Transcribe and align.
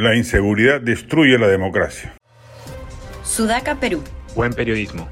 La 0.00 0.16
inseguridad 0.16 0.80
destruye 0.80 1.36
la 1.36 1.46
democracia. 1.46 2.14
Sudaca, 3.22 3.74
Perú. 3.80 4.02
Buen 4.34 4.54
periodismo. 4.54 5.10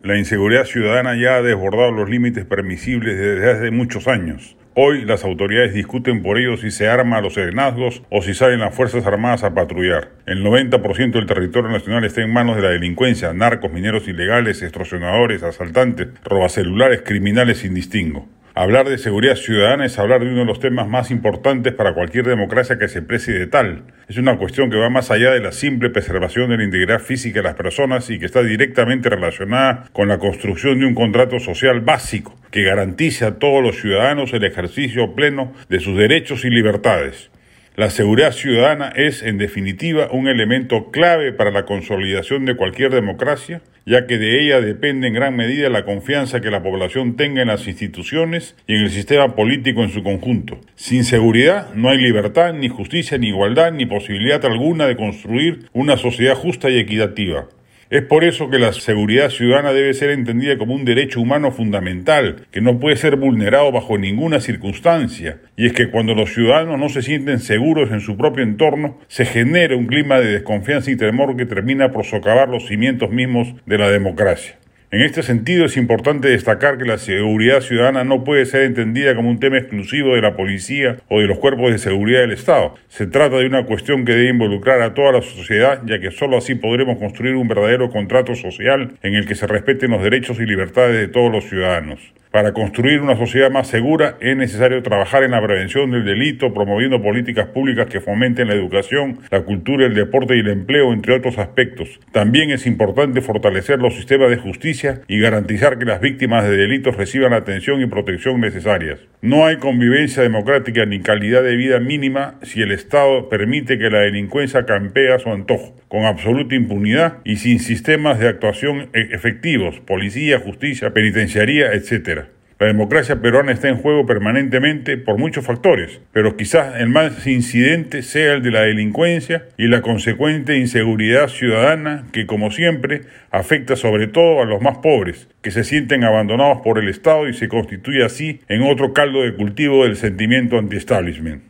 La 0.00 0.18
inseguridad 0.18 0.64
ciudadana 0.64 1.14
ya 1.14 1.36
ha 1.36 1.42
desbordado 1.42 1.92
los 1.92 2.10
límites 2.10 2.44
permisibles 2.44 3.16
desde 3.16 3.52
hace 3.52 3.70
muchos 3.70 4.08
años. 4.08 4.56
Hoy 4.74 5.04
las 5.04 5.22
autoridades 5.22 5.72
discuten 5.72 6.24
por 6.24 6.40
ello 6.40 6.56
si 6.56 6.72
se 6.72 6.88
arma 6.88 7.18
a 7.18 7.20
los 7.20 7.34
serenazgos 7.34 8.02
o 8.10 8.20
si 8.20 8.34
salen 8.34 8.58
las 8.58 8.74
Fuerzas 8.74 9.06
Armadas 9.06 9.44
a 9.44 9.54
patrullar. 9.54 10.08
El 10.26 10.42
90% 10.42 11.12
del 11.12 11.26
territorio 11.26 11.70
nacional 11.70 12.04
está 12.04 12.22
en 12.22 12.32
manos 12.32 12.56
de 12.56 12.62
la 12.62 12.70
delincuencia, 12.70 13.32
narcos, 13.32 13.70
mineros 13.70 14.08
ilegales, 14.08 14.60
extorsionadores, 14.60 15.44
asaltantes, 15.44 16.08
robacelulares, 16.24 17.02
criminales 17.02 17.58
sin 17.58 17.74
distingo. 17.74 18.28
Hablar 18.54 18.88
de 18.88 18.98
seguridad 18.98 19.36
ciudadana 19.36 19.86
es 19.86 19.96
hablar 19.98 20.20
de 20.20 20.26
uno 20.26 20.40
de 20.40 20.44
los 20.44 20.58
temas 20.58 20.88
más 20.88 21.12
importantes 21.12 21.72
para 21.72 21.94
cualquier 21.94 22.26
democracia 22.26 22.78
que 22.78 22.88
se 22.88 23.00
precie 23.00 23.32
de 23.32 23.46
tal. 23.46 23.84
Es 24.08 24.18
una 24.18 24.36
cuestión 24.38 24.70
que 24.70 24.76
va 24.76 24.90
más 24.90 25.12
allá 25.12 25.30
de 25.30 25.40
la 25.40 25.52
simple 25.52 25.88
preservación 25.88 26.50
de 26.50 26.56
la 26.56 26.64
integridad 26.64 26.98
física 26.98 27.38
de 27.38 27.44
las 27.44 27.54
personas 27.54 28.10
y 28.10 28.18
que 28.18 28.26
está 28.26 28.42
directamente 28.42 29.08
relacionada 29.08 29.84
con 29.92 30.08
la 30.08 30.18
construcción 30.18 30.80
de 30.80 30.86
un 30.86 30.94
contrato 30.94 31.38
social 31.38 31.80
básico 31.80 32.34
que 32.50 32.64
garantice 32.64 33.24
a 33.24 33.38
todos 33.38 33.62
los 33.62 33.80
ciudadanos 33.80 34.32
el 34.32 34.42
ejercicio 34.42 35.14
pleno 35.14 35.52
de 35.68 35.78
sus 35.78 35.96
derechos 35.96 36.44
y 36.44 36.50
libertades. 36.50 37.29
La 37.76 37.88
seguridad 37.88 38.32
ciudadana 38.32 38.92
es, 38.96 39.22
en 39.22 39.38
definitiva, 39.38 40.08
un 40.10 40.26
elemento 40.26 40.90
clave 40.90 41.32
para 41.32 41.52
la 41.52 41.64
consolidación 41.64 42.44
de 42.44 42.56
cualquier 42.56 42.90
democracia, 42.90 43.62
ya 43.86 44.06
que 44.06 44.18
de 44.18 44.44
ella 44.44 44.60
depende 44.60 45.06
en 45.06 45.14
gran 45.14 45.36
medida 45.36 45.70
la 45.70 45.84
confianza 45.84 46.40
que 46.40 46.50
la 46.50 46.64
población 46.64 47.16
tenga 47.16 47.42
en 47.42 47.48
las 47.48 47.68
instituciones 47.68 48.56
y 48.66 48.74
en 48.74 48.82
el 48.82 48.90
sistema 48.90 49.36
político 49.36 49.82
en 49.82 49.90
su 49.90 50.02
conjunto. 50.02 50.60
Sin 50.74 51.04
seguridad 51.04 51.72
no 51.74 51.90
hay 51.90 51.98
libertad, 51.98 52.52
ni 52.54 52.68
justicia, 52.68 53.18
ni 53.18 53.28
igualdad, 53.28 53.72
ni 53.72 53.86
posibilidad 53.86 54.44
alguna 54.44 54.86
de 54.86 54.96
construir 54.96 55.66
una 55.72 55.96
sociedad 55.96 56.34
justa 56.34 56.70
y 56.70 56.78
equitativa. 56.78 57.48
Es 57.90 58.02
por 58.02 58.22
eso 58.22 58.50
que 58.50 58.60
la 58.60 58.72
seguridad 58.72 59.30
ciudadana 59.30 59.72
debe 59.72 59.92
ser 59.94 60.10
entendida 60.10 60.56
como 60.56 60.76
un 60.76 60.84
derecho 60.84 61.20
humano 61.20 61.50
fundamental, 61.50 62.46
que 62.52 62.60
no 62.60 62.78
puede 62.78 62.94
ser 62.94 63.16
vulnerado 63.16 63.72
bajo 63.72 63.98
ninguna 63.98 64.38
circunstancia. 64.38 65.40
Y 65.56 65.66
es 65.66 65.72
que 65.72 65.90
cuando 65.90 66.14
los 66.14 66.32
ciudadanos 66.32 66.78
no 66.78 66.88
se 66.88 67.02
sienten 67.02 67.40
seguros 67.40 67.90
en 67.90 67.98
su 67.98 68.16
propio 68.16 68.44
entorno, 68.44 69.00
se 69.08 69.24
genera 69.24 69.74
un 69.74 69.88
clima 69.88 70.20
de 70.20 70.34
desconfianza 70.34 70.92
y 70.92 70.96
temor 70.96 71.36
que 71.36 71.46
termina 71.46 71.90
por 71.90 72.04
socavar 72.04 72.48
los 72.48 72.68
cimientos 72.68 73.10
mismos 73.10 73.56
de 73.66 73.78
la 73.78 73.90
democracia. 73.90 74.59
En 74.92 75.02
este 75.02 75.22
sentido 75.22 75.66
es 75.66 75.76
importante 75.76 76.26
destacar 76.26 76.76
que 76.76 76.84
la 76.84 76.98
seguridad 76.98 77.60
ciudadana 77.60 78.02
no 78.02 78.24
puede 78.24 78.44
ser 78.44 78.62
entendida 78.62 79.14
como 79.14 79.30
un 79.30 79.38
tema 79.38 79.56
exclusivo 79.56 80.16
de 80.16 80.20
la 80.20 80.34
policía 80.34 80.96
o 81.08 81.20
de 81.20 81.28
los 81.28 81.38
cuerpos 81.38 81.70
de 81.70 81.78
seguridad 81.78 82.22
del 82.22 82.32
Estado. 82.32 82.74
Se 82.88 83.06
trata 83.06 83.36
de 83.36 83.46
una 83.46 83.66
cuestión 83.66 84.04
que 84.04 84.16
debe 84.16 84.30
involucrar 84.30 84.82
a 84.82 84.92
toda 84.92 85.12
la 85.12 85.22
sociedad, 85.22 85.80
ya 85.86 86.00
que 86.00 86.10
sólo 86.10 86.38
así 86.38 86.56
podremos 86.56 86.98
construir 86.98 87.36
un 87.36 87.46
verdadero 87.46 87.88
contrato 87.88 88.34
social 88.34 88.94
en 89.04 89.14
el 89.14 89.28
que 89.28 89.36
se 89.36 89.46
respeten 89.46 89.92
los 89.92 90.02
derechos 90.02 90.40
y 90.40 90.44
libertades 90.44 90.96
de 90.96 91.06
todos 91.06 91.30
los 91.30 91.44
ciudadanos. 91.44 92.00
Para 92.30 92.52
construir 92.52 93.00
una 93.00 93.16
sociedad 93.16 93.50
más 93.50 93.66
segura 93.66 94.16
es 94.20 94.36
necesario 94.36 94.80
trabajar 94.84 95.24
en 95.24 95.32
la 95.32 95.42
prevención 95.42 95.90
del 95.90 96.04
delito, 96.04 96.54
promoviendo 96.54 97.02
políticas 97.02 97.48
públicas 97.48 97.88
que 97.88 98.00
fomenten 98.00 98.46
la 98.46 98.54
educación, 98.54 99.18
la 99.32 99.42
cultura, 99.42 99.84
el 99.84 99.94
deporte 99.94 100.36
y 100.36 100.40
el 100.40 100.48
empleo, 100.48 100.92
entre 100.92 101.16
otros 101.16 101.38
aspectos. 101.38 101.98
También 102.12 102.52
es 102.52 102.68
importante 102.68 103.20
fortalecer 103.20 103.80
los 103.80 103.96
sistemas 103.96 104.30
de 104.30 104.36
justicia 104.36 105.00
y 105.08 105.18
garantizar 105.18 105.76
que 105.76 105.86
las 105.86 106.00
víctimas 106.00 106.44
de 106.44 106.56
delitos 106.56 106.96
reciban 106.96 107.32
la 107.32 107.38
atención 107.38 107.80
y 107.80 107.86
protección 107.86 108.40
necesarias. 108.40 109.00
No 109.22 109.44
hay 109.44 109.56
convivencia 109.56 110.22
democrática 110.22 110.86
ni 110.86 111.00
calidad 111.00 111.42
de 111.42 111.56
vida 111.56 111.80
mínima 111.80 112.36
si 112.42 112.62
el 112.62 112.70
Estado 112.70 113.28
permite 113.28 113.76
que 113.76 113.90
la 113.90 114.02
delincuencia 114.02 114.66
campee 114.66 115.12
a 115.12 115.18
su 115.18 115.30
antojo, 115.30 115.74
con 115.90 116.04
absoluta 116.04 116.54
impunidad 116.54 117.18
y 117.24 117.36
sin 117.36 117.58
sistemas 117.58 118.20
de 118.20 118.28
actuación 118.28 118.88
e-, 118.94 119.08
efectivos, 119.12 119.80
policía, 119.80 120.38
justicia, 120.38 120.94
penitenciaría, 120.94 121.72
etc. 121.72 122.26
La 122.60 122.66
democracia 122.66 123.20
peruana 123.20 123.52
está 123.52 123.68
en 123.68 123.76
juego 123.76 124.06
permanentemente 124.06 124.98
por 124.98 125.18
muchos 125.18 125.44
factores, 125.44 126.00
pero 126.12 126.36
quizás 126.36 126.78
el 126.78 126.90
más 126.90 127.26
incidente 127.26 128.02
sea 128.02 128.34
el 128.34 128.42
de 128.42 128.52
la 128.52 128.60
delincuencia 128.60 129.48
y 129.56 129.66
la 129.66 129.82
consecuente 129.82 130.58
inseguridad 130.58 131.26
ciudadana 131.28 132.04
que, 132.12 132.24
como 132.26 132.52
siempre, 132.52 133.00
afecta 133.32 133.74
sobre 133.74 134.06
todo 134.06 134.42
a 134.42 134.44
los 134.44 134.62
más 134.62 134.78
pobres, 134.78 135.28
que 135.42 135.50
se 135.50 135.64
sienten 135.64 136.04
abandonados 136.04 136.60
por 136.62 136.78
el 136.78 136.88
Estado 136.88 137.28
y 137.28 137.34
se 137.34 137.48
constituye 137.48 138.04
así 138.04 138.42
en 138.48 138.62
otro 138.62 138.92
caldo 138.92 139.22
de 139.22 139.34
cultivo 139.34 139.84
del 139.84 139.96
sentimiento 139.96 140.56
anti-establishment. 140.56 141.49